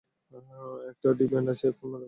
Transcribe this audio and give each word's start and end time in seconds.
একটা 0.91 1.07
ডিভিয়েন্ট 1.19 1.47
অ্যাজাককে 1.47 1.83
মেরে 1.83 1.89
ফেলেছে। 1.89 1.99